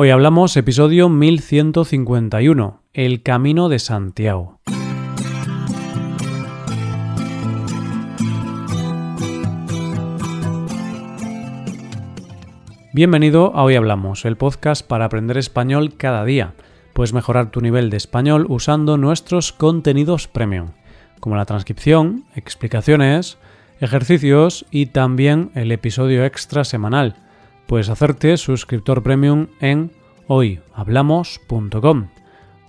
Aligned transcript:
Hoy 0.00 0.10
hablamos 0.10 0.56
episodio 0.56 1.08
1151, 1.08 2.82
El 2.92 3.24
Camino 3.24 3.68
de 3.68 3.80
Santiago. 3.80 4.60
Bienvenido 12.92 13.52
a 13.56 13.64
Hoy 13.64 13.74
Hablamos, 13.74 14.24
el 14.24 14.36
podcast 14.36 14.86
para 14.86 15.06
aprender 15.06 15.36
español 15.36 15.96
cada 15.96 16.24
día. 16.24 16.54
Puedes 16.92 17.12
mejorar 17.12 17.50
tu 17.50 17.60
nivel 17.60 17.90
de 17.90 17.96
español 17.96 18.46
usando 18.48 18.98
nuestros 18.98 19.52
contenidos 19.52 20.28
premium, 20.28 20.74
como 21.18 21.34
la 21.34 21.44
transcripción, 21.44 22.24
explicaciones, 22.36 23.38
ejercicios 23.80 24.64
y 24.70 24.86
también 24.86 25.50
el 25.56 25.72
episodio 25.72 26.24
extra 26.24 26.62
semanal 26.62 27.16
Puedes 27.68 27.90
hacerte 27.90 28.34
suscriptor 28.38 29.02
premium 29.02 29.48
en 29.60 29.92
hoyhablamos.com. 30.26 32.08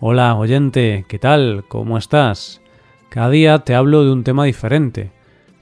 Hola 0.01 0.35
oyente, 0.35 1.05
¿qué 1.07 1.17
tal? 1.17 1.63
¿Cómo 1.69 1.97
estás? 1.97 2.61
Cada 3.07 3.29
día 3.29 3.59
te 3.59 3.75
hablo 3.75 4.03
de 4.03 4.11
un 4.11 4.25
tema 4.25 4.43
diferente 4.43 5.13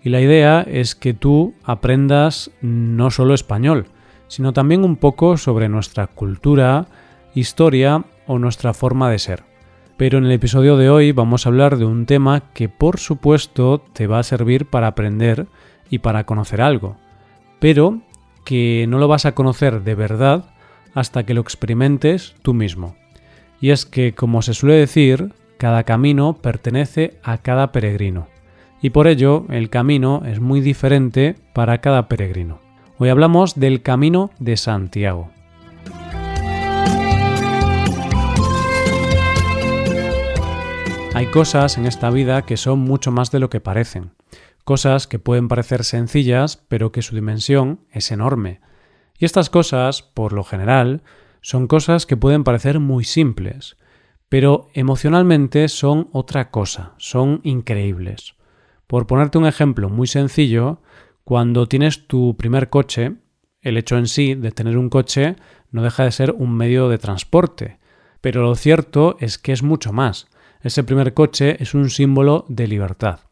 y 0.04 0.10
la 0.10 0.22
idea 0.22 0.62
es 0.64 0.96
que 0.96 1.14
tú 1.14 1.54
aprendas 1.64 2.50
no 2.62 3.12
solo 3.12 3.36
español, 3.36 3.86
sino 4.28 4.54
también 4.54 4.84
un 4.84 4.96
poco 4.96 5.38
sobre 5.38 5.70
nuestra 5.70 6.08
cultura, 6.08 6.88
historia 7.36 8.06
o 8.26 8.40
nuestra 8.40 8.74
forma 8.74 9.12
de 9.12 9.20
ser. 9.20 9.44
Pero 9.98 10.18
en 10.18 10.26
el 10.26 10.32
episodio 10.32 10.78
de 10.78 10.90
hoy 10.90 11.12
vamos 11.12 11.46
a 11.46 11.50
hablar 11.50 11.78
de 11.78 11.86
un 11.86 12.08
tema 12.08 12.52
que 12.56 12.70
por 12.70 12.98
supuesto 12.98 13.84
te 13.94 14.08
va 14.08 14.18
a 14.18 14.24
servir 14.24 14.66
para 14.66 14.88
aprender 14.88 15.46
y 15.92 16.00
para 16.00 16.24
conocer 16.24 16.60
algo, 16.60 16.98
pero 17.60 18.02
que 18.48 18.86
no 18.88 18.98
lo 18.98 19.10
vas 19.10 19.26
a 19.26 19.34
conocer 19.34 19.84
de 19.84 19.94
verdad 19.94 20.46
hasta 20.94 21.26
que 21.26 21.34
lo 21.34 21.42
experimentes 21.42 22.34
tú 22.44 22.54
mismo. 22.54 22.96
Y 23.60 23.72
es 23.72 23.86
que, 23.86 24.14
como 24.14 24.42
se 24.42 24.54
suele 24.54 24.76
decir, 24.76 25.34
cada 25.58 25.84
camino 25.84 26.38
pertenece 26.42 27.20
a 27.24 27.40
cada 27.40 27.74
peregrino. 27.74 28.30
Y 28.82 28.92
por 28.92 29.08
ello, 29.08 29.46
el 29.50 29.70
camino 29.70 30.24
es 30.26 30.40
muy 30.40 30.62
diferente 30.62 31.36
para 31.52 31.80
cada 31.80 32.08
peregrino. 32.08 32.62
Hoy 32.98 33.10
hablamos 33.10 33.60
del 33.60 33.82
Camino 33.82 34.32
de 34.40 34.56
Santiago. 34.56 35.30
Hay 41.14 41.26
cosas 41.34 41.78
en 41.78 41.86
esta 41.86 42.10
vida 42.12 42.44
que 42.44 42.56
son 42.56 42.80
mucho 42.80 43.12
más 43.12 43.30
de 43.30 43.40
lo 43.40 43.50
que 43.50 43.60
parecen 43.60 44.12
cosas 44.68 45.08
que 45.08 45.18
pueden 45.18 45.48
parecer 45.48 45.86
sencillas, 45.86 46.58
pero 46.68 46.92
que 46.92 47.02
su 47.02 47.16
dimensión 47.16 47.80
es 47.90 48.12
enorme. 48.12 48.60
Y 49.18 49.24
estas 49.24 49.50
cosas, 49.50 50.02
por 50.02 50.34
lo 50.34 50.44
general, 50.44 51.04
son 51.40 51.68
cosas 51.68 52.06
que 52.06 52.18
pueden 52.18 52.44
parecer 52.44 52.82
muy 52.82 53.06
simples, 53.06 53.78
pero 54.28 54.68
emocionalmente 54.74 55.70
son 55.70 56.10
otra 56.12 56.52
cosa, 56.52 56.96
son 56.98 57.40
increíbles. 57.44 58.36
Por 58.88 59.08
ponerte 59.08 59.38
un 59.38 59.48
ejemplo 59.48 59.88
muy 59.88 60.06
sencillo, 60.06 60.82
cuando 61.24 61.70
tienes 61.70 62.06
tu 62.06 62.36
primer 62.36 62.70
coche, 62.70 63.16
el 63.62 63.78
hecho 63.78 63.96
en 63.96 64.08
sí 64.08 64.36
de 64.36 64.52
tener 64.52 64.78
un 64.78 64.90
coche 64.90 65.38
no 65.72 65.82
deja 65.82 66.04
de 66.04 66.12
ser 66.12 66.34
un 66.34 66.54
medio 66.54 66.90
de 66.90 66.98
transporte, 66.98 67.80
pero 68.20 68.42
lo 68.42 68.54
cierto 68.56 69.16
es 69.22 69.38
que 69.38 69.54
es 69.54 69.64
mucho 69.64 69.94
más. 69.94 70.28
Ese 70.60 70.84
primer 70.84 71.14
coche 71.14 71.56
es 71.64 71.74
un 71.74 71.90
símbolo 71.90 72.44
de 72.50 72.68
libertad 72.68 73.27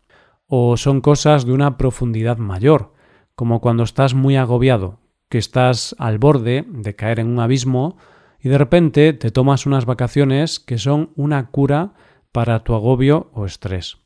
o 0.48 0.78
son 0.78 1.02
cosas 1.02 1.46
de 1.46 1.54
una 1.54 1.78
profundidad 1.78 2.38
mayor, 2.38 2.94
como 3.36 3.62
cuando 3.62 3.84
estás 3.84 4.14
muy 4.14 4.36
agobiado, 4.36 5.00
que 5.30 5.38
estás 5.38 5.96
al 6.00 6.20
borde 6.20 6.66
de 6.68 6.96
caer 6.96 7.20
en 7.20 7.28
un 7.28 7.40
abismo 7.40 7.98
y 8.40 8.50
de 8.50 8.58
repente 8.58 9.14
te 9.14 9.32
tomas 9.32 9.66
unas 9.66 9.86
vacaciones 9.86 10.60
que 10.60 10.78
son 10.78 11.12
una 11.16 11.50
cura 11.50 11.94
para 12.32 12.64
tu 12.64 12.76
agobio 12.76 13.30
o 13.34 13.46
estrés. 13.46 13.98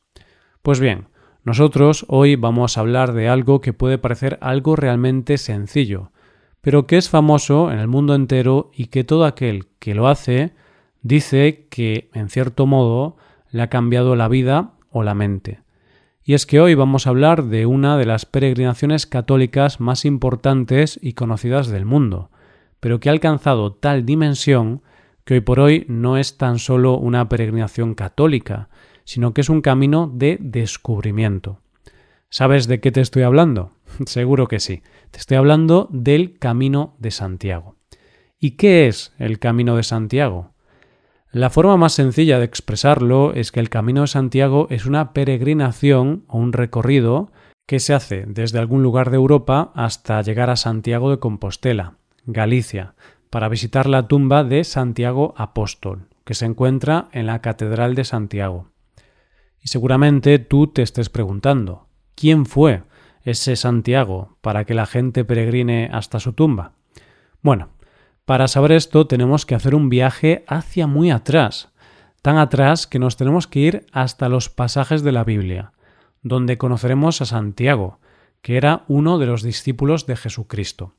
Pues 0.62 0.80
bien, 0.80 1.08
nosotros 1.44 2.04
hoy 2.08 2.36
vamos 2.36 2.76
a 2.76 2.80
hablar 2.80 3.12
de 3.12 3.28
algo 3.28 3.60
que 3.60 3.72
puede 3.72 3.98
parecer 3.98 4.38
algo 4.40 4.76
realmente 4.76 5.38
sencillo, 5.38 6.12
pero 6.60 6.86
que 6.86 6.96
es 6.96 7.08
famoso 7.08 7.72
en 7.72 7.78
el 7.78 7.88
mundo 7.88 8.14
entero 8.14 8.70
y 8.74 8.86
que 8.86 9.04
todo 9.04 9.24
aquel 9.24 9.68
que 9.78 9.94
lo 9.94 10.08
hace 10.08 10.54
dice 11.02 11.66
que, 11.70 12.10
en 12.12 12.28
cierto 12.28 12.66
modo, 12.66 13.16
le 13.50 13.62
ha 13.62 13.70
cambiado 13.70 14.16
la 14.16 14.28
vida 14.28 14.72
o 14.90 15.02
la 15.02 15.14
mente. 15.14 15.62
Y 16.30 16.34
es 16.34 16.46
que 16.46 16.60
hoy 16.60 16.76
vamos 16.76 17.08
a 17.08 17.10
hablar 17.10 17.46
de 17.46 17.66
una 17.66 17.98
de 17.98 18.06
las 18.06 18.24
peregrinaciones 18.24 19.04
católicas 19.04 19.80
más 19.80 20.04
importantes 20.04 20.96
y 21.02 21.14
conocidas 21.14 21.66
del 21.66 21.84
mundo, 21.84 22.30
pero 22.78 23.00
que 23.00 23.08
ha 23.08 23.12
alcanzado 23.12 23.72
tal 23.72 24.06
dimensión 24.06 24.80
que 25.24 25.34
hoy 25.34 25.40
por 25.40 25.58
hoy 25.58 25.86
no 25.88 26.16
es 26.16 26.38
tan 26.38 26.60
solo 26.60 26.96
una 26.98 27.28
peregrinación 27.28 27.96
católica, 27.96 28.68
sino 29.02 29.34
que 29.34 29.40
es 29.40 29.48
un 29.48 29.60
camino 29.60 30.08
de 30.14 30.38
descubrimiento. 30.40 31.58
¿Sabes 32.28 32.68
de 32.68 32.78
qué 32.78 32.92
te 32.92 33.00
estoy 33.00 33.24
hablando? 33.24 33.72
Seguro 34.06 34.46
que 34.46 34.60
sí. 34.60 34.84
Te 35.10 35.18
estoy 35.18 35.36
hablando 35.36 35.88
del 35.90 36.38
Camino 36.38 36.94
de 37.00 37.10
Santiago. 37.10 37.74
¿Y 38.38 38.52
qué 38.52 38.86
es 38.86 39.12
el 39.18 39.40
Camino 39.40 39.74
de 39.74 39.82
Santiago? 39.82 40.52
La 41.32 41.48
forma 41.48 41.76
más 41.76 41.92
sencilla 41.92 42.40
de 42.40 42.44
expresarlo 42.44 43.32
es 43.34 43.52
que 43.52 43.60
el 43.60 43.70
Camino 43.70 44.00
de 44.00 44.08
Santiago 44.08 44.66
es 44.68 44.84
una 44.84 45.12
peregrinación 45.12 46.24
o 46.26 46.38
un 46.38 46.52
recorrido 46.52 47.30
que 47.68 47.78
se 47.78 47.94
hace 47.94 48.24
desde 48.26 48.58
algún 48.58 48.82
lugar 48.82 49.10
de 49.10 49.16
Europa 49.16 49.70
hasta 49.76 50.20
llegar 50.22 50.50
a 50.50 50.56
Santiago 50.56 51.08
de 51.08 51.20
Compostela, 51.20 51.94
Galicia, 52.26 52.94
para 53.30 53.48
visitar 53.48 53.88
la 53.88 54.08
tumba 54.08 54.42
de 54.42 54.64
Santiago 54.64 55.32
Apóstol, 55.36 56.08
que 56.24 56.34
se 56.34 56.46
encuentra 56.46 57.08
en 57.12 57.26
la 57.26 57.40
Catedral 57.40 57.94
de 57.94 58.02
Santiago. 58.02 58.66
Y 59.62 59.68
seguramente 59.68 60.40
tú 60.40 60.66
te 60.66 60.82
estés 60.82 61.10
preguntando, 61.10 61.86
¿quién 62.16 62.44
fue 62.44 62.82
ese 63.22 63.54
Santiago 63.54 64.36
para 64.40 64.64
que 64.64 64.74
la 64.74 64.86
gente 64.86 65.24
peregrine 65.24 65.90
hasta 65.92 66.18
su 66.18 66.32
tumba? 66.32 66.72
Bueno, 67.40 67.68
para 68.30 68.46
saber 68.46 68.70
esto 68.70 69.08
tenemos 69.08 69.44
que 69.44 69.56
hacer 69.56 69.74
un 69.74 69.88
viaje 69.88 70.44
hacia 70.46 70.86
muy 70.86 71.10
atrás, 71.10 71.72
tan 72.22 72.38
atrás 72.38 72.86
que 72.86 73.00
nos 73.00 73.16
tenemos 73.16 73.48
que 73.48 73.58
ir 73.58 73.86
hasta 73.90 74.28
los 74.28 74.48
pasajes 74.48 75.02
de 75.02 75.10
la 75.10 75.24
Biblia, 75.24 75.72
donde 76.22 76.56
conoceremos 76.56 77.20
a 77.20 77.24
Santiago, 77.24 77.98
que 78.40 78.56
era 78.56 78.84
uno 78.86 79.18
de 79.18 79.26
los 79.26 79.42
discípulos 79.42 80.06
de 80.06 80.14
Jesucristo. 80.14 80.94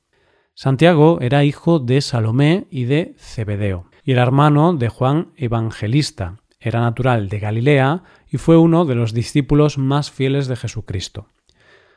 Santiago 0.55 1.19
era 1.21 1.45
hijo 1.45 1.79
de 1.79 2.01
Salomé 2.01 2.67
y 2.69 2.83
de 2.83 3.15
Zebedeo, 3.17 3.85
y 4.03 4.11
era 4.11 4.23
hermano 4.23 4.73
de 4.73 4.89
Juan 4.89 5.31
Evangelista, 5.37 6.41
era 6.59 6.81
natural 6.81 7.29
de 7.29 7.39
Galilea 7.39 8.03
y 8.29 8.39
fue 8.39 8.57
uno 8.57 8.83
de 8.83 8.95
los 8.95 9.13
discípulos 9.13 9.77
más 9.77 10.11
fieles 10.11 10.49
de 10.49 10.57
Jesucristo. 10.57 11.27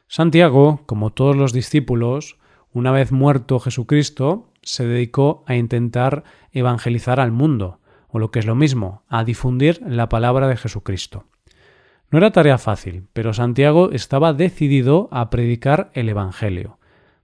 Santiago, 0.06 0.82
como 0.86 1.10
todos 1.10 1.34
los 1.34 1.52
discípulos, 1.52 2.38
una 2.72 2.92
vez 2.92 3.10
muerto 3.10 3.58
Jesucristo, 3.58 4.52
se 4.64 4.86
dedicó 4.86 5.44
a 5.46 5.54
intentar 5.56 6.24
evangelizar 6.52 7.20
al 7.20 7.32
mundo, 7.32 7.80
o 8.08 8.18
lo 8.18 8.30
que 8.30 8.38
es 8.38 8.46
lo 8.46 8.54
mismo, 8.54 9.02
a 9.08 9.24
difundir 9.24 9.80
la 9.86 10.08
palabra 10.08 10.48
de 10.48 10.56
Jesucristo. 10.56 11.26
No 12.10 12.18
era 12.18 12.30
tarea 12.30 12.58
fácil, 12.58 13.08
pero 13.12 13.34
Santiago 13.34 13.90
estaba 13.90 14.32
decidido 14.32 15.08
a 15.10 15.30
predicar 15.30 15.90
el 15.94 16.08
Evangelio, 16.08 16.78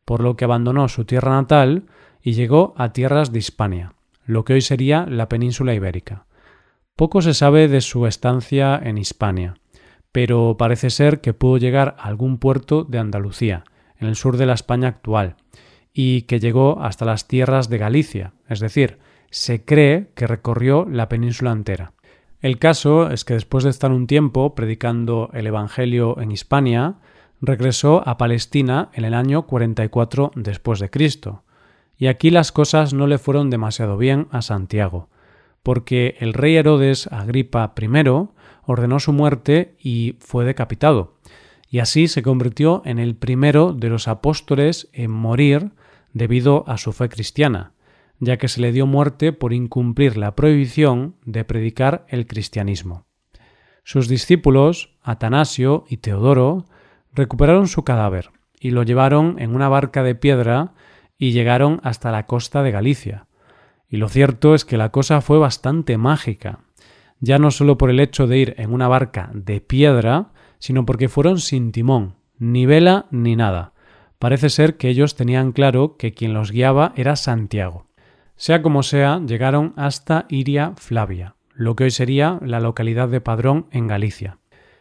por 0.04 0.20
lo 0.20 0.36
que 0.36 0.44
abandonó 0.44 0.88
su 0.88 1.04
tierra 1.04 1.32
natal 1.32 1.84
y 2.22 2.32
llegó 2.32 2.74
a 2.76 2.92
tierras 2.92 3.32
de 3.32 3.38
Hispania, 3.38 3.94
lo 4.24 4.44
que 4.44 4.54
hoy 4.54 4.60
sería 4.60 5.06
la 5.06 5.28
península 5.28 5.74
ibérica. 5.74 6.26
Poco 6.96 7.22
se 7.22 7.34
sabe 7.34 7.68
de 7.68 7.80
su 7.80 8.06
estancia 8.06 8.80
en 8.82 8.98
Hispania, 8.98 9.54
pero 10.12 10.56
parece 10.58 10.90
ser 10.90 11.20
que 11.20 11.34
pudo 11.34 11.56
llegar 11.56 11.94
a 11.98 12.08
algún 12.08 12.38
puerto 12.38 12.84
de 12.84 12.98
Andalucía, 12.98 13.64
en 13.96 14.08
el 14.08 14.16
sur 14.16 14.36
de 14.36 14.46
la 14.46 14.54
España 14.54 14.88
actual, 14.88 15.36
y 15.92 16.22
que 16.22 16.40
llegó 16.40 16.80
hasta 16.82 17.04
las 17.04 17.26
tierras 17.26 17.68
de 17.68 17.78
Galicia, 17.78 18.32
es 18.48 18.60
decir, 18.60 18.98
se 19.30 19.64
cree 19.64 20.10
que 20.14 20.26
recorrió 20.26 20.86
la 20.90 21.08
península 21.08 21.52
entera. 21.52 21.92
El 22.40 22.58
caso 22.58 23.10
es 23.10 23.24
que 23.24 23.34
después 23.34 23.64
de 23.64 23.70
estar 23.70 23.92
un 23.92 24.06
tiempo 24.06 24.54
predicando 24.54 25.30
el 25.34 25.46
Evangelio 25.46 26.18
en 26.20 26.32
Hispania, 26.32 26.96
regresó 27.40 28.06
a 28.08 28.16
Palestina 28.18 28.90
en 28.94 29.04
el 29.04 29.14
año 29.14 29.46
44 29.46 30.32
después 30.36 30.80
de 30.80 30.90
Cristo. 30.90 31.44
Y 31.98 32.06
aquí 32.06 32.30
las 32.30 32.50
cosas 32.50 32.94
no 32.94 33.06
le 33.06 33.18
fueron 33.18 33.50
demasiado 33.50 33.98
bien 33.98 34.26
a 34.30 34.40
Santiago, 34.40 35.10
porque 35.62 36.16
el 36.20 36.32
rey 36.32 36.56
Herodes 36.56 37.08
Agripa 37.08 37.74
I 37.78 38.28
ordenó 38.64 39.00
su 39.00 39.12
muerte 39.12 39.74
y 39.78 40.16
fue 40.20 40.44
decapitado, 40.44 41.18
y 41.68 41.78
así 41.78 42.08
se 42.08 42.22
convirtió 42.22 42.82
en 42.84 42.98
el 42.98 43.14
primero 43.14 43.72
de 43.72 43.90
los 43.90 44.08
apóstoles 44.08 44.88
en 44.92 45.10
morir 45.10 45.72
debido 46.12 46.64
a 46.68 46.76
su 46.76 46.92
fe 46.92 47.08
cristiana, 47.08 47.72
ya 48.18 48.36
que 48.36 48.48
se 48.48 48.60
le 48.60 48.72
dio 48.72 48.86
muerte 48.86 49.32
por 49.32 49.52
incumplir 49.52 50.16
la 50.16 50.34
prohibición 50.36 51.16
de 51.24 51.44
predicar 51.44 52.04
el 52.08 52.26
cristianismo. 52.26 53.06
Sus 53.82 54.08
discípulos, 54.08 54.96
Atanasio 55.02 55.84
y 55.88 55.98
Teodoro, 55.98 56.66
recuperaron 57.12 57.66
su 57.66 57.82
cadáver 57.82 58.30
y 58.60 58.70
lo 58.70 58.82
llevaron 58.82 59.36
en 59.38 59.54
una 59.54 59.68
barca 59.68 60.02
de 60.02 60.14
piedra 60.14 60.74
y 61.18 61.32
llegaron 61.32 61.80
hasta 61.82 62.10
la 62.10 62.26
costa 62.26 62.62
de 62.62 62.70
Galicia. 62.70 63.26
Y 63.88 63.96
lo 63.96 64.08
cierto 64.08 64.54
es 64.54 64.64
que 64.64 64.76
la 64.76 64.90
cosa 64.90 65.20
fue 65.20 65.38
bastante 65.38 65.98
mágica, 65.98 66.60
ya 67.20 67.38
no 67.38 67.50
solo 67.50 67.76
por 67.76 67.90
el 67.90 68.00
hecho 68.00 68.26
de 68.26 68.38
ir 68.38 68.54
en 68.58 68.72
una 68.72 68.86
barca 68.86 69.30
de 69.34 69.60
piedra, 69.60 70.32
sino 70.58 70.86
porque 70.86 71.08
fueron 71.08 71.38
sin 71.38 71.72
timón, 71.72 72.16
ni 72.38 72.66
vela 72.66 73.06
ni 73.10 73.36
nada. 73.36 73.72
Parece 74.20 74.50
ser 74.50 74.76
que 74.76 74.90
ellos 74.90 75.14
tenían 75.14 75.52
claro 75.52 75.96
que 75.96 76.12
quien 76.12 76.34
los 76.34 76.52
guiaba 76.52 76.92
era 76.94 77.16
Santiago. 77.16 77.86
Sea 78.36 78.60
como 78.60 78.82
sea, 78.82 79.18
llegaron 79.24 79.72
hasta 79.76 80.26
Iria 80.28 80.74
Flavia, 80.76 81.36
lo 81.54 81.74
que 81.74 81.84
hoy 81.84 81.90
sería 81.90 82.38
la 82.42 82.60
localidad 82.60 83.08
de 83.08 83.22
Padrón 83.22 83.66
en 83.70 83.86
Galicia, 83.86 84.36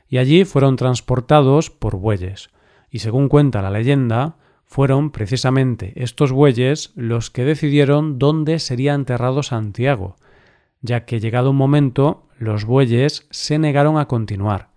y 0.10 0.18
allí 0.18 0.44
fueron 0.44 0.76
transportados 0.76 1.70
por 1.70 1.96
bueyes, 1.96 2.50
y 2.92 3.00
según 3.00 3.30
cuenta 3.30 3.62
la 3.62 3.72
leyenda, 3.72 4.36
fueron 4.66 5.10
precisamente 5.10 5.94
estos 5.96 6.34
bueyes 6.34 6.92
los 6.96 7.32
que 7.32 7.46
decidieron 7.46 8.20
dónde 8.20 8.60
sería 8.60 8.94
enterrado 8.94 9.42
Santiago, 9.42 10.18
ya 10.82 11.06
que 11.06 11.22
llegado 11.22 11.52
un 11.52 11.56
momento 11.56 12.28
los 12.40 12.66
bueyes 12.66 13.26
se 13.30 13.58
negaron 13.58 13.98
a 14.00 14.10
continuar, 14.10 14.72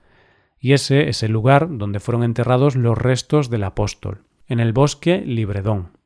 y 0.61 0.73
ese 0.73 1.09
es 1.09 1.25
el 1.25 1.33
lugar 1.33 1.67
donde 1.79 1.99
fueron 1.99 2.23
enterrados 2.23 2.77
los 2.77 2.97
restos 2.97 3.51
del 3.51 3.65
apóstol, 3.65 4.23
en 4.53 4.61
el 4.61 4.75
bosque 4.75 5.23
Libredón. 5.25 5.97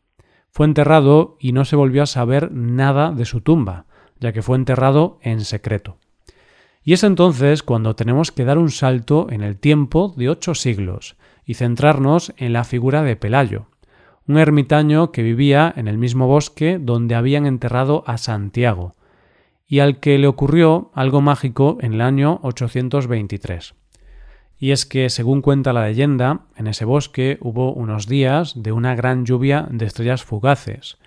Fue 0.51 0.67
enterrado 0.67 1.37
y 1.41 1.51
no 1.51 1.65
se 1.65 1.75
volvió 1.75 2.05
a 2.05 2.07
saber 2.07 2.53
nada 2.53 3.11
de 3.11 3.25
su 3.25 3.41
tumba, 3.41 3.87
ya 4.21 4.33
que 4.33 4.41
fue 4.41 4.57
enterrado 4.57 5.19
en 5.21 5.41
secreto. 5.41 5.97
Y 6.85 6.93
es 6.93 7.03
entonces 7.03 7.65
cuando 7.65 7.97
tenemos 7.97 8.31
que 8.31 8.45
dar 8.45 8.57
un 8.59 8.71
salto 8.71 9.27
en 9.31 9.43
el 9.43 9.57
tiempo 9.57 10.15
de 10.17 10.31
ocho 10.31 10.55
siglos 10.55 11.17
y 11.45 11.55
centrarnos 11.55 12.33
en 12.37 12.53
la 12.53 12.63
figura 12.63 13.03
de 13.03 13.17
Pelayo, 13.17 13.67
un 14.29 14.39
ermitaño 14.39 15.11
que 15.11 15.25
vivía 15.25 15.73
en 15.77 15.89
el 15.89 15.99
mismo 15.99 16.29
bosque 16.29 16.79
donde 16.81 17.17
habían 17.17 17.47
enterrado 17.47 18.05
a 18.07 18.17
Santiago, 18.17 18.95
y 19.67 19.81
al 19.81 19.99
que 19.99 20.19
le 20.19 20.29
ocurrió 20.29 20.93
algo 20.95 21.21
mágico 21.21 21.79
en 21.81 21.95
el 21.95 22.01
año 22.01 22.39
823. 22.45 23.75
Y 24.58 24.70
es 24.70 24.87
que, 24.87 25.11
según 25.11 25.43
cuenta 25.43 25.73
la 25.73 25.87
leyenda, 25.87 26.47
en 26.56 26.67
ese 26.67 26.85
bosque 26.85 27.38
hubo 27.41 27.73
unos 27.73 28.06
días 28.06 28.55
de 28.56 28.73
una 28.73 28.94
gran 28.94 29.26
lluvia 29.26 29.67
de 29.70 29.85
estrellas 29.85 30.25
fugaces, 30.25 30.99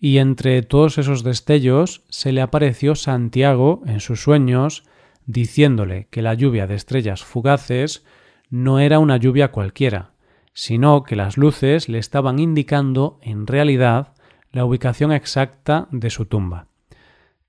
y 0.00 0.18
entre 0.18 0.62
todos 0.62 0.98
esos 0.98 1.22
destellos 1.22 2.02
se 2.08 2.32
le 2.32 2.40
apareció 2.40 2.94
Santiago 2.94 3.82
en 3.86 4.00
sus 4.00 4.22
sueños, 4.22 4.84
diciéndole 5.26 6.08
que 6.10 6.22
la 6.22 6.34
lluvia 6.34 6.66
de 6.66 6.74
estrellas 6.74 7.22
fugaces 7.22 8.04
no 8.48 8.80
era 8.80 8.98
una 8.98 9.18
lluvia 9.18 9.52
cualquiera, 9.52 10.10
sino 10.52 11.04
que 11.04 11.16
las 11.16 11.36
luces 11.36 11.88
le 11.88 11.98
estaban 11.98 12.38
indicando 12.38 13.20
en 13.22 13.46
realidad 13.46 14.14
la 14.50 14.64
ubicación 14.64 15.12
exacta 15.12 15.86
de 15.92 16.10
su 16.10 16.26
tumba. 16.26 16.66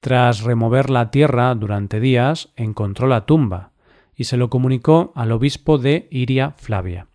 Tras 0.01 0.41
remover 0.41 0.89
la 0.89 1.09
tierra 1.09 1.53
durante 1.55 1.99
días, 1.99 2.49
encontró 2.55 3.07
la 3.07 3.25
tumba 3.25 3.70
y 4.15 4.25
se 4.25 4.37
lo 4.37 4.49
comunicó 4.49 5.11
al 5.15 5.31
obispo 5.31 5.77
de 5.77 6.07
Iria 6.11 6.51
Flavia, 6.57 7.07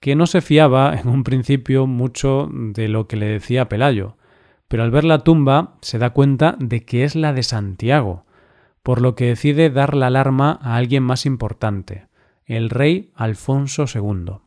que 0.00 0.16
no 0.16 0.26
se 0.26 0.40
fiaba 0.40 0.94
en 1.00 1.08
un 1.08 1.24
principio 1.24 1.86
mucho 1.86 2.48
de 2.52 2.88
lo 2.88 3.06
que 3.08 3.16
le 3.16 3.26
decía 3.26 3.68
Pelayo, 3.68 4.16
pero 4.68 4.82
al 4.82 4.90
ver 4.90 5.04
la 5.04 5.18
tumba 5.18 5.76
se 5.82 5.98
da 5.98 6.10
cuenta 6.10 6.56
de 6.58 6.84
que 6.84 7.04
es 7.04 7.14
la 7.14 7.32
de 7.32 7.42
Santiago, 7.42 8.24
por 8.82 9.00
lo 9.00 9.14
que 9.14 9.26
decide 9.26 9.70
dar 9.70 9.94
la 9.94 10.08
alarma 10.08 10.58
a 10.62 10.76
alguien 10.76 11.02
más 11.02 11.26
importante, 11.26 12.08
el 12.46 12.70
rey 12.70 13.12
Alfonso 13.14 13.84
II. 13.92 14.38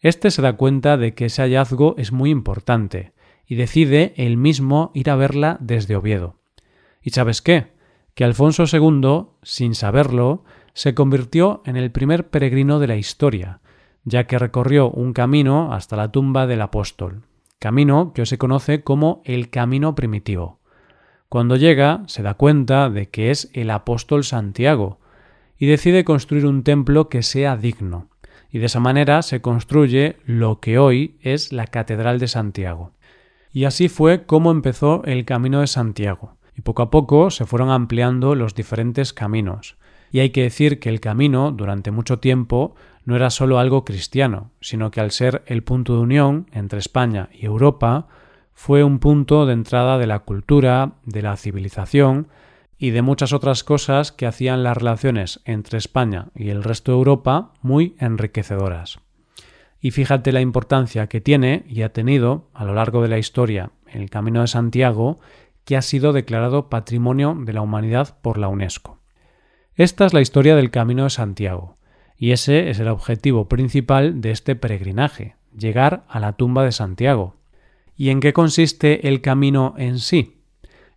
Este 0.00 0.30
se 0.30 0.42
da 0.42 0.54
cuenta 0.54 0.96
de 0.96 1.14
que 1.14 1.26
ese 1.26 1.42
hallazgo 1.42 1.94
es 1.98 2.12
muy 2.12 2.30
importante 2.30 3.12
y 3.46 3.54
decide 3.56 4.14
él 4.16 4.36
mismo 4.36 4.90
ir 4.94 5.10
a 5.10 5.16
verla 5.16 5.58
desde 5.60 5.96
Oviedo. 5.96 6.36
¿Y 7.02 7.10
sabes 7.10 7.42
qué? 7.42 7.72
Que 8.14 8.24
Alfonso 8.24 8.64
II, 8.70 9.26
sin 9.42 9.74
saberlo, 9.74 10.44
se 10.74 10.94
convirtió 10.94 11.62
en 11.64 11.76
el 11.76 11.90
primer 11.90 12.28
peregrino 12.28 12.80
de 12.80 12.88
la 12.88 12.96
historia, 12.96 13.60
ya 14.04 14.26
que 14.26 14.38
recorrió 14.38 14.90
un 14.90 15.12
camino 15.12 15.72
hasta 15.72 15.96
la 15.96 16.10
tumba 16.12 16.46
del 16.46 16.60
apóstol, 16.60 17.22
camino 17.58 18.12
que 18.12 18.22
hoy 18.22 18.26
se 18.26 18.38
conoce 18.38 18.82
como 18.82 19.22
el 19.24 19.48
camino 19.48 19.94
primitivo. 19.94 20.60
Cuando 21.28 21.56
llega, 21.56 22.02
se 22.06 22.22
da 22.22 22.34
cuenta 22.34 22.90
de 22.90 23.08
que 23.08 23.30
es 23.30 23.50
el 23.54 23.70
apóstol 23.70 24.24
Santiago, 24.24 24.98
y 25.58 25.66
decide 25.66 26.04
construir 26.04 26.46
un 26.46 26.64
templo 26.64 27.08
que 27.08 27.22
sea 27.22 27.56
digno, 27.56 28.08
y 28.50 28.58
de 28.58 28.66
esa 28.66 28.80
manera 28.80 29.22
se 29.22 29.40
construye 29.40 30.16
lo 30.26 30.60
que 30.60 30.78
hoy 30.78 31.16
es 31.22 31.52
la 31.52 31.66
Catedral 31.66 32.18
de 32.18 32.28
Santiago. 32.28 32.92
Y 33.52 33.64
así 33.64 33.88
fue 33.88 34.26
como 34.26 34.50
empezó 34.50 35.02
el 35.04 35.24
Camino 35.24 35.60
de 35.60 35.68
Santiago, 35.68 36.36
y 36.56 36.62
poco 36.62 36.82
a 36.82 36.90
poco 36.90 37.30
se 37.30 37.46
fueron 37.46 37.70
ampliando 37.70 38.34
los 38.34 38.54
diferentes 38.54 39.12
caminos. 39.12 39.76
Y 40.10 40.20
hay 40.20 40.30
que 40.30 40.42
decir 40.42 40.78
que 40.78 40.88
el 40.88 41.00
camino, 41.00 41.50
durante 41.50 41.90
mucho 41.90 42.18
tiempo, 42.20 42.74
no 43.04 43.16
era 43.16 43.30
solo 43.30 43.58
algo 43.58 43.84
cristiano, 43.84 44.50
sino 44.60 44.90
que 44.90 45.00
al 45.00 45.10
ser 45.10 45.42
el 45.46 45.62
punto 45.62 45.94
de 45.94 46.02
unión 46.02 46.46
entre 46.52 46.78
España 46.78 47.28
y 47.32 47.46
Europa, 47.46 48.06
fue 48.54 48.84
un 48.84 49.00
punto 49.00 49.46
de 49.46 49.52
entrada 49.52 49.98
de 49.98 50.06
la 50.06 50.20
cultura, 50.20 50.92
de 51.04 51.22
la 51.22 51.36
civilización 51.36 52.28
y 52.78 52.90
de 52.90 53.02
muchas 53.02 53.32
otras 53.32 53.64
cosas 53.64 54.12
que 54.12 54.26
hacían 54.26 54.62
las 54.62 54.76
relaciones 54.76 55.40
entre 55.44 55.78
España 55.78 56.28
y 56.34 56.50
el 56.50 56.62
resto 56.62 56.92
de 56.92 56.98
Europa 56.98 57.50
muy 57.62 57.96
enriquecedoras. 57.98 59.00
Y 59.80 59.90
fíjate 59.90 60.32
la 60.32 60.40
importancia 60.40 61.08
que 61.08 61.20
tiene 61.20 61.64
y 61.68 61.82
ha 61.82 61.92
tenido 61.92 62.48
a 62.54 62.64
lo 62.64 62.74
largo 62.74 63.02
de 63.02 63.08
la 63.08 63.18
historia 63.18 63.70
el 63.86 64.10
Camino 64.10 64.40
de 64.40 64.46
Santiago 64.46 65.20
que 65.64 65.76
ha 65.76 65.82
sido 65.82 66.12
declarado 66.12 66.68
Patrimonio 66.68 67.36
de 67.38 67.52
la 67.52 67.62
Humanidad 67.62 68.18
por 68.20 68.38
la 68.38 68.48
UNESCO. 68.48 68.98
Esta 69.74 70.06
es 70.06 70.12
la 70.12 70.20
historia 70.20 70.56
del 70.56 70.70
Camino 70.70 71.04
de 71.04 71.10
Santiago, 71.10 71.76
y 72.16 72.30
ese 72.30 72.70
es 72.70 72.78
el 72.78 72.88
objetivo 72.88 73.48
principal 73.48 74.20
de 74.20 74.30
este 74.30 74.56
peregrinaje, 74.56 75.36
llegar 75.56 76.04
a 76.08 76.20
la 76.20 76.34
tumba 76.34 76.64
de 76.64 76.72
Santiago. 76.72 77.36
¿Y 77.96 78.10
en 78.10 78.20
qué 78.20 78.32
consiste 78.32 79.08
el 79.08 79.20
camino 79.20 79.74
en 79.76 79.98
sí? 79.98 80.40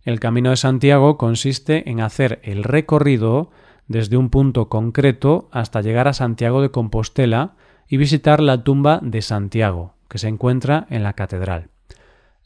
El 0.04 0.20
Camino 0.20 0.50
de 0.50 0.56
Santiago 0.56 1.18
consiste 1.18 1.90
en 1.90 2.00
hacer 2.00 2.40
el 2.42 2.64
recorrido 2.64 3.50
desde 3.88 4.16
un 4.16 4.30
punto 4.30 4.68
concreto 4.68 5.48
hasta 5.50 5.80
llegar 5.80 6.08
a 6.08 6.12
Santiago 6.12 6.62
de 6.62 6.70
Compostela 6.70 7.56
y 7.88 7.96
visitar 7.96 8.40
la 8.40 8.62
tumba 8.62 9.00
de 9.02 9.22
Santiago, 9.22 9.94
que 10.08 10.18
se 10.18 10.28
encuentra 10.28 10.86
en 10.90 11.02
la 11.02 11.14
catedral. 11.14 11.70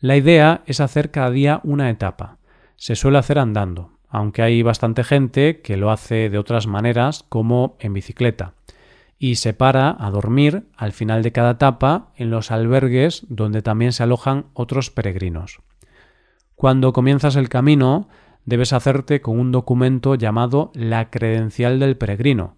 La 0.02 0.16
idea 0.16 0.62
es 0.66 0.80
hacer 0.80 1.12
cada 1.12 1.30
día 1.30 1.60
una 1.62 1.88
etapa. 1.88 2.38
Se 2.74 2.96
suele 2.96 3.18
hacer 3.18 3.38
andando, 3.38 3.92
aunque 4.08 4.42
hay 4.42 4.60
bastante 4.62 5.04
gente 5.04 5.60
que 5.60 5.76
lo 5.76 5.92
hace 5.92 6.28
de 6.28 6.38
otras 6.38 6.66
maneras, 6.66 7.24
como 7.28 7.76
en 7.78 7.92
bicicleta, 7.92 8.54
y 9.20 9.36
se 9.36 9.54
para 9.54 9.96
a 9.96 10.10
dormir 10.10 10.64
al 10.76 10.90
final 10.90 11.22
de 11.22 11.30
cada 11.30 11.52
etapa 11.52 12.08
en 12.16 12.32
los 12.32 12.50
albergues 12.50 13.24
donde 13.28 13.62
también 13.62 13.92
se 13.92 14.02
alojan 14.02 14.46
otros 14.54 14.90
peregrinos. 14.90 15.60
Cuando 16.56 16.92
comienzas 16.92 17.36
el 17.36 17.48
camino, 17.48 18.08
debes 18.44 18.72
hacerte 18.72 19.20
con 19.20 19.38
un 19.38 19.52
documento 19.52 20.16
llamado 20.16 20.72
la 20.74 21.10
credencial 21.10 21.78
del 21.78 21.96
peregrino, 21.96 22.56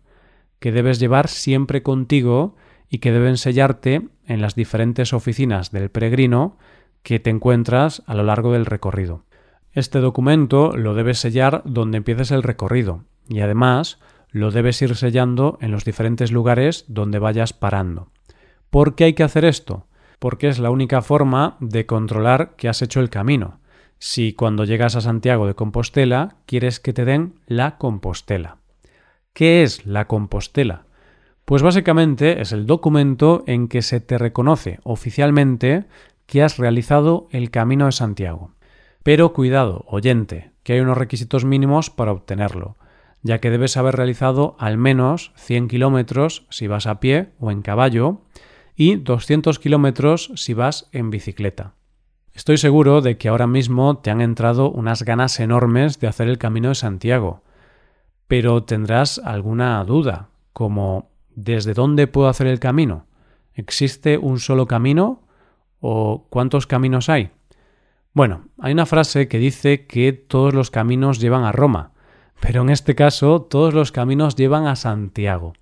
que 0.60 0.72
debes 0.72 0.98
llevar 0.98 1.28
siempre 1.28 1.82
contigo 1.82 2.56
y 2.88 3.00
que 3.00 3.12
deben 3.12 3.36
sellarte 3.36 4.08
en 4.26 4.40
las 4.40 4.54
diferentes 4.54 5.12
oficinas 5.12 5.72
del 5.72 5.90
peregrino 5.90 6.56
que 7.04 7.20
te 7.20 7.30
encuentras 7.30 8.02
a 8.06 8.14
lo 8.14 8.24
largo 8.24 8.52
del 8.52 8.66
recorrido. 8.66 9.22
Este 9.72 10.00
documento 10.00 10.76
lo 10.76 10.94
debes 10.94 11.18
sellar 11.18 11.62
donde 11.64 11.98
empieces 11.98 12.32
el 12.32 12.42
recorrido 12.42 13.04
y 13.28 13.40
además 13.40 14.00
lo 14.30 14.50
debes 14.50 14.80
ir 14.82 14.96
sellando 14.96 15.58
en 15.60 15.70
los 15.70 15.84
diferentes 15.84 16.32
lugares 16.32 16.86
donde 16.88 17.20
vayas 17.20 17.52
parando. 17.52 18.08
¿Por 18.70 18.96
qué 18.96 19.04
hay 19.04 19.12
que 19.12 19.22
hacer 19.22 19.44
esto? 19.44 19.86
Porque 20.18 20.48
es 20.48 20.58
la 20.58 20.70
única 20.70 21.02
forma 21.02 21.56
de 21.60 21.86
controlar 21.86 22.56
que 22.56 22.68
has 22.68 22.82
hecho 22.82 23.00
el 23.00 23.10
camino. 23.10 23.60
Si 23.98 24.32
cuando 24.32 24.64
llegas 24.64 24.96
a 24.96 25.00
Santiago 25.00 25.46
de 25.46 25.54
Compostela 25.54 26.36
quieres 26.46 26.80
que 26.80 26.92
te 26.92 27.04
den 27.04 27.34
la 27.46 27.76
Compostela. 27.76 28.56
¿Qué 29.34 29.62
es 29.62 29.84
la 29.86 30.06
Compostela? 30.06 30.86
Pues 31.44 31.62
básicamente 31.62 32.40
es 32.40 32.52
el 32.52 32.64
documento 32.64 33.44
en 33.46 33.68
que 33.68 33.82
se 33.82 34.00
te 34.00 34.16
reconoce 34.16 34.80
oficialmente 34.82 35.84
que 36.26 36.42
has 36.42 36.58
realizado 36.58 37.28
el 37.30 37.50
Camino 37.50 37.86
de 37.86 37.92
Santiago. 37.92 38.52
Pero 39.02 39.32
cuidado, 39.32 39.84
oyente, 39.86 40.52
que 40.62 40.74
hay 40.74 40.80
unos 40.80 40.98
requisitos 40.98 41.44
mínimos 41.44 41.90
para 41.90 42.12
obtenerlo, 42.12 42.76
ya 43.22 43.38
que 43.38 43.50
debes 43.50 43.76
haber 43.76 43.96
realizado 43.96 44.56
al 44.58 44.78
menos 44.78 45.32
100 45.36 45.68
kilómetros 45.68 46.46
si 46.50 46.66
vas 46.66 46.86
a 46.86 47.00
pie 47.00 47.30
o 47.38 47.50
en 47.50 47.62
caballo 47.62 48.22
y 48.76 48.96
200 48.96 49.58
kilómetros 49.58 50.32
si 50.34 50.54
vas 50.54 50.88
en 50.92 51.10
bicicleta. 51.10 51.74
Estoy 52.32 52.58
seguro 52.58 53.00
de 53.00 53.16
que 53.16 53.28
ahora 53.28 53.46
mismo 53.46 53.98
te 53.98 54.10
han 54.10 54.20
entrado 54.20 54.70
unas 54.70 55.04
ganas 55.04 55.38
enormes 55.38 56.00
de 56.00 56.08
hacer 56.08 56.28
el 56.28 56.38
Camino 56.38 56.70
de 56.70 56.74
Santiago, 56.74 57.44
pero 58.26 58.64
tendrás 58.64 59.18
alguna 59.18 59.84
duda, 59.84 60.30
como 60.52 61.10
¿desde 61.34 61.74
dónde 61.74 62.06
puedo 62.06 62.28
hacer 62.28 62.46
el 62.46 62.58
camino? 62.58 63.06
¿Existe 63.54 64.18
un 64.18 64.40
solo 64.40 64.66
camino 64.66 65.23
¿O 65.86 66.28
cuántos 66.30 66.66
caminos 66.66 67.10
hay? 67.10 67.30
Bueno, 68.14 68.46
hay 68.58 68.72
una 68.72 68.86
frase 68.86 69.28
que 69.28 69.36
dice 69.36 69.86
que 69.86 70.14
todos 70.14 70.54
los 70.54 70.70
caminos 70.70 71.20
llevan 71.20 71.44
a 71.44 71.52
Roma, 71.52 71.92
pero 72.40 72.62
en 72.62 72.70
este 72.70 72.94
caso 72.94 73.42
todos 73.42 73.74
los 73.74 73.92
caminos 73.92 74.34
llevan 74.34 74.66
a 74.66 74.76
Santiago. 74.76 75.52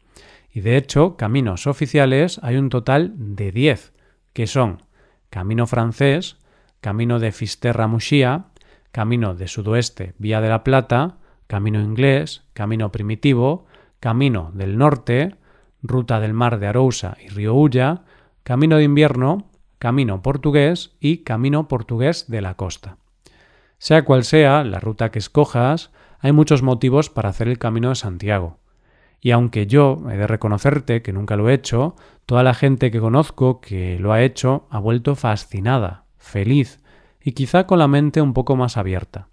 Y 0.53 0.61
de 0.61 0.77
hecho, 0.77 1.17
caminos 1.17 1.67
oficiales 1.67 2.39
hay 2.45 2.55
un 2.55 2.69
total 2.69 3.15
de 3.17 3.51
10, 3.51 3.95
que 4.33 4.47
son 4.47 4.85
Camino 5.29 5.67
francés, 5.67 6.37
Camino 6.81 7.19
de 7.19 7.33
Fisterra 7.33 7.89
Muxía, 7.89 8.45
Camino 8.93 9.35
de 9.35 9.49
Sudoeste 9.49 10.15
Vía 10.19 10.41
de 10.41 10.51
la 10.51 10.63
Plata, 10.63 11.17
Camino 11.49 11.81
inglés, 11.81 12.45
Camino 12.53 12.93
primitivo, 12.93 13.67
Camino 13.99 14.53
del 14.55 14.79
Norte, 14.79 15.35
Ruta 15.83 16.21
del 16.21 16.33
Mar 16.33 16.61
de 16.61 16.69
Arousa 16.69 17.17
y 17.21 17.27
Río 17.27 17.55
Ulla, 17.55 18.05
Camino 18.45 18.77
de 18.77 18.85
Invierno, 18.85 19.49
Camino 19.83 20.23
portugués 20.23 20.93
y 21.01 21.25
Camino 21.25 21.67
portugués 21.67 22.27
de 22.29 22.41
la 22.41 22.55
costa. 22.55 22.99
Sea 23.79 24.05
cual 24.05 24.23
sea 24.23 24.63
la 24.63 24.79
ruta 24.79 25.11
que 25.11 25.19
escojas, 25.19 25.91
hay 26.21 26.31
muchos 26.31 26.63
motivos 26.63 27.11
para 27.11 27.31
hacer 27.31 27.49
el 27.49 27.59
Camino 27.59 27.89
de 27.89 27.97
Santiago. 27.97 28.59
Y 29.21 29.33
aunque 29.33 29.67
yo 29.67 30.01
he 30.09 30.17
de 30.17 30.29
reconocerte 30.29 31.03
que 31.03 31.13
nunca 31.13 31.35
lo 31.35 31.51
he 31.51 31.55
hecho, 31.55 31.97
toda 32.27 32.45
la 32.45 32.55
gente 32.55 32.93
que 32.93 33.01
conozco 33.01 33.61
que 33.61 33.99
lo 33.99 34.13
ha 34.13 34.23
hecho 34.23 34.69
ha 34.71 34.79
vuelto 34.79 35.17
fascinada, 35.17 36.05
feliz 36.17 36.79
y 37.21 37.33
quizá 37.33 37.67
con 37.67 37.81
la 37.81 37.89
mente 37.89 38.23
un 38.23 38.35
poco 38.35 38.55
más 38.55 38.77
abierta. 38.77 39.27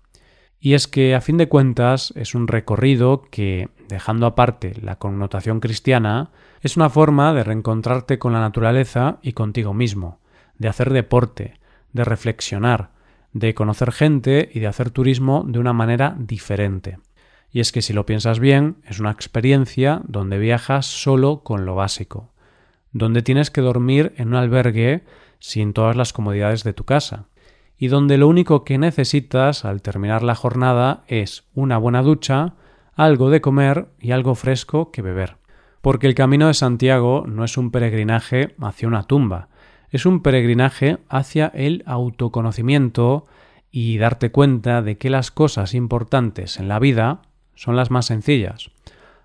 Y 0.59 0.73
es 0.73 0.87
que, 0.87 1.13
a 1.13 1.21
fin 1.21 1.37
de 1.37 1.47
cuentas, 1.47 2.11
es 2.15 2.33
un 2.33 2.47
recorrido 2.47 3.21
que, 3.29 3.69
dejando 3.87 4.25
aparte 4.25 4.73
la 4.81 4.95
connotación 4.95 5.59
cristiana, 5.59 6.31
es 6.61 6.75
una 6.75 6.89
forma 6.89 7.35
de 7.35 7.43
reencontrarte 7.43 8.17
con 8.17 8.33
la 8.33 8.39
naturaleza 8.39 9.19
y 9.21 9.33
contigo 9.33 9.75
mismo, 9.75 10.18
de 10.59 10.67
hacer 10.67 10.91
deporte, 10.91 11.55
de 11.91 12.03
reflexionar, 12.03 12.91
de 13.33 13.53
conocer 13.53 13.91
gente 13.91 14.49
y 14.53 14.59
de 14.59 14.67
hacer 14.67 14.91
turismo 14.91 15.43
de 15.47 15.59
una 15.59 15.73
manera 15.73 16.15
diferente. 16.19 16.99
Y 17.51 17.61
es 17.61 17.71
que 17.71 17.81
si 17.81 17.93
lo 17.93 18.05
piensas 18.05 18.39
bien, 18.39 18.77
es 18.85 18.99
una 18.99 19.11
experiencia 19.11 20.01
donde 20.07 20.37
viajas 20.37 20.85
solo 20.85 21.41
con 21.43 21.65
lo 21.65 21.73
básico, 21.75 22.31
donde 22.91 23.21
tienes 23.21 23.49
que 23.49 23.61
dormir 23.61 24.13
en 24.17 24.29
un 24.29 24.35
albergue 24.35 25.03
sin 25.39 25.73
todas 25.73 25.95
las 25.95 26.13
comodidades 26.13 26.63
de 26.63 26.73
tu 26.73 26.83
casa, 26.83 27.25
y 27.77 27.87
donde 27.87 28.17
lo 28.17 28.27
único 28.27 28.63
que 28.65 28.77
necesitas 28.77 29.63
al 29.65 29.81
terminar 29.81 30.21
la 30.21 30.35
jornada 30.35 31.03
es 31.07 31.45
una 31.53 31.77
buena 31.77 32.01
ducha, 32.01 32.55
algo 32.93 33.29
de 33.29 33.41
comer 33.41 33.87
y 33.99 34.11
algo 34.11 34.35
fresco 34.35 34.91
que 34.91 35.01
beber. 35.01 35.37
Porque 35.81 36.07
el 36.07 36.15
camino 36.15 36.47
de 36.47 36.53
Santiago 36.53 37.23
no 37.25 37.45
es 37.45 37.57
un 37.57 37.71
peregrinaje 37.71 38.53
hacia 38.59 38.87
una 38.87 39.03
tumba, 39.03 39.47
es 39.91 40.05
un 40.05 40.21
peregrinaje 40.21 40.97
hacia 41.09 41.47
el 41.47 41.83
autoconocimiento 41.85 43.25
y 43.71 43.97
darte 43.97 44.31
cuenta 44.31 44.81
de 44.81 44.97
que 44.97 45.09
las 45.09 45.31
cosas 45.31 45.73
importantes 45.73 46.59
en 46.59 46.67
la 46.67 46.79
vida 46.79 47.21
son 47.55 47.75
las 47.75 47.91
más 47.91 48.07
sencillas. 48.07 48.71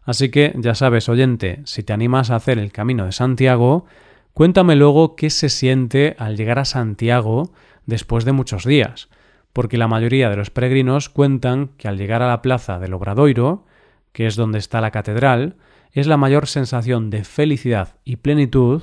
Así 0.04 0.30
que 0.30 0.52
ya 0.56 0.74
sabes, 0.74 1.08
oyente, 1.08 1.60
si 1.64 1.82
te 1.82 1.92
animas 1.92 2.30
a 2.30 2.36
hacer 2.36 2.58
el 2.58 2.72
camino 2.72 3.06
de 3.06 3.12
Santiago, 3.12 3.86
cuéntame 4.34 4.76
luego 4.76 5.16
qué 5.16 5.30
se 5.30 5.48
siente 5.48 6.14
al 6.18 6.36
llegar 6.36 6.58
a 6.58 6.66
Santiago 6.66 7.50
después 7.86 8.24
de 8.24 8.32
muchos 8.32 8.64
días, 8.64 9.08
porque 9.52 9.78
la 9.78 9.88
mayoría 9.88 10.28
de 10.28 10.36
los 10.36 10.50
peregrinos 10.50 11.08
cuentan 11.08 11.68
que 11.78 11.88
al 11.88 11.96
llegar 11.96 12.22
a 12.22 12.28
la 12.28 12.42
plaza 12.42 12.78
del 12.78 12.92
Obradoiro, 12.92 13.64
que 14.12 14.26
es 14.26 14.36
donde 14.36 14.58
está 14.58 14.80
la 14.80 14.90
catedral, 14.90 15.56
es 15.92 16.06
la 16.06 16.16
mayor 16.16 16.48
sensación 16.48 17.08
de 17.08 17.24
felicidad 17.24 17.96
y 18.04 18.16
plenitud 18.16 18.82